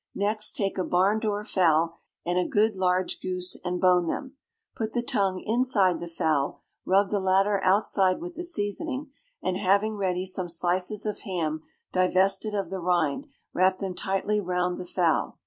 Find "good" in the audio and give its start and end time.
2.49-2.75